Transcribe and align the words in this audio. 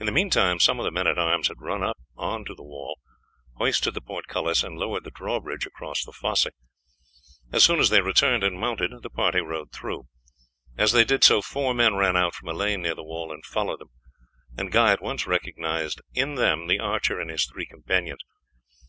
In 0.00 0.06
the 0.06 0.10
meantime 0.10 0.58
some 0.58 0.80
of 0.80 0.84
the 0.84 0.90
men 0.90 1.06
at 1.06 1.16
arms 1.16 1.46
had 1.46 1.60
run 1.60 1.84
up 1.84 1.96
on 2.16 2.44
to 2.46 2.56
the 2.56 2.64
wall, 2.64 2.98
hoisted 3.56 3.94
the 3.94 4.00
portcullis, 4.00 4.64
and 4.64 4.76
lowered 4.76 5.04
the 5.04 5.12
drawbridge 5.12 5.64
across 5.64 6.02
the 6.04 6.10
fosse. 6.10 6.48
As 7.52 7.62
soon 7.62 7.78
as 7.78 7.88
they 7.88 8.00
returned 8.00 8.42
and 8.42 8.58
mounted 8.58 8.90
the 9.04 9.10
party 9.10 9.38
rode 9.40 9.70
through. 9.70 10.08
As 10.76 10.90
they 10.90 11.04
did 11.04 11.22
so, 11.22 11.40
four 11.40 11.72
men 11.72 11.94
ran 11.94 12.16
out 12.16 12.34
from 12.34 12.48
a 12.48 12.52
lane 12.52 12.82
near 12.82 12.96
the 12.96 13.04
wall 13.04 13.30
and 13.32 13.46
followed 13.46 13.78
them; 13.78 13.90
and 14.58 14.72
Guy 14.72 14.90
at 14.90 15.00
once 15.00 15.24
recognized 15.24 16.00
in 16.14 16.34
them 16.34 16.66
the 16.66 16.80
archer 16.80 17.20
and 17.20 17.30
his 17.30 17.46
three 17.46 17.66
companions. 17.66 18.18